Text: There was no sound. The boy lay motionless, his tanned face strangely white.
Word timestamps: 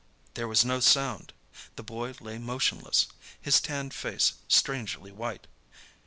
There 0.33 0.47
was 0.47 0.65
no 0.65 0.79
sound. 0.79 1.31
The 1.75 1.83
boy 1.83 2.15
lay 2.19 2.39
motionless, 2.39 3.05
his 3.39 3.61
tanned 3.61 3.93
face 3.93 4.33
strangely 4.49 5.11
white. 5.11 5.45